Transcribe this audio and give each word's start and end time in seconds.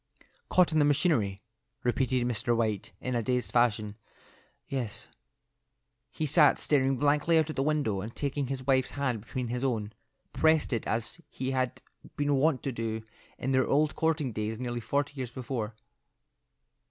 "Caught 0.49 0.71
in 0.71 0.79
the 0.79 0.83
machinery," 0.85 1.43
repeated 1.83 2.27
Mr. 2.27 2.57
White, 2.57 2.91
in 2.99 3.13
a 3.13 3.21
dazed 3.21 3.51
fashion, 3.51 3.97
"yes." 4.67 5.09
He 6.09 6.25
sat 6.25 6.57
staring 6.57 6.97
blankly 6.97 7.37
out 7.37 7.51
at 7.51 7.55
the 7.55 7.61
window, 7.61 8.01
and 8.01 8.15
taking 8.15 8.47
his 8.47 8.65
wife's 8.65 8.89
hand 8.97 9.21
between 9.21 9.49
his 9.49 9.63
own, 9.63 9.93
pressed 10.33 10.73
it 10.73 10.87
as 10.87 11.21
he 11.29 11.51
had 11.51 11.83
been 12.17 12.33
wont 12.37 12.63
to 12.63 12.71
do 12.71 13.03
in 13.37 13.51
their 13.51 13.67
old 13.67 13.95
courting 13.95 14.31
days 14.31 14.59
nearly 14.59 14.79
forty 14.79 15.13
years 15.13 15.29
before. 15.31 15.75